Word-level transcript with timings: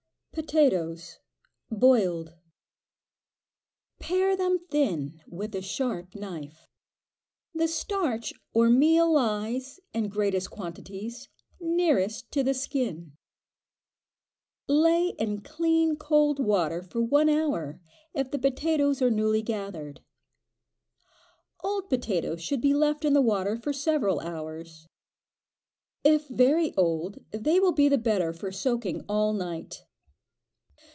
Potatoes 0.33 1.19
(boiled). 1.69 2.35
Pare 3.99 4.33
them 4.37 4.59
thin 4.69 5.21
with 5.27 5.53
a 5.53 5.61
sharp 5.61 6.15
knife. 6.15 6.69
The 7.53 7.67
starch 7.67 8.31
or 8.53 8.69
meal 8.69 9.11
lies, 9.11 9.81
in 9.93 10.07
greatest 10.07 10.49
quantities, 10.49 11.27
nearest 11.59 12.31
to 12.31 12.43
the 12.43 12.53
skin. 12.53 13.17
Lay 14.69 15.09
in 15.19 15.41
clean 15.41 15.97
cold 15.97 16.39
water 16.39 16.81
for 16.81 17.01
one 17.01 17.27
hour, 17.27 17.81
if 18.13 18.31
the 18.31 18.39
potatoes 18.39 19.01
are 19.01 19.11
newly 19.11 19.41
gathered. 19.41 19.99
Old 21.61 21.89
potatoes 21.89 22.41
should 22.41 22.61
be 22.61 22.73
left 22.73 23.03
in 23.03 23.11
the 23.11 23.21
water 23.21 23.57
for 23.57 23.73
several 23.73 24.21
hours. 24.21 24.87
If 26.05 26.29
very 26.29 26.73
old, 26.77 27.19
they 27.31 27.59
will 27.59 27.73
be 27.73 27.89
the 27.89 27.97
better 27.97 28.31
for 28.31 28.53
soaking 28.53 29.03
all 29.09 29.33
night. 29.33 29.83